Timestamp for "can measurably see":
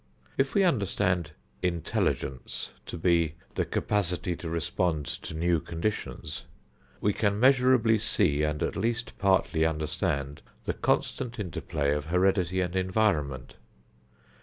7.13-8.41